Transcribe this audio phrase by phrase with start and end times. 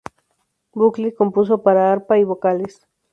[0.73, 2.87] Buckley compuso para arpa y vocales.